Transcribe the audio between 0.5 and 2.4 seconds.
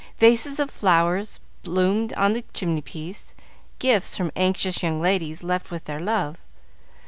of flowers bloomed on